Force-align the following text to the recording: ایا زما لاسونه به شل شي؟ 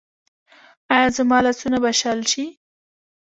ایا 0.95 1.07
زما 1.17 1.37
لاسونه 1.45 1.77
به 1.83 1.91
شل 1.99 2.19
شي؟ 2.31 2.45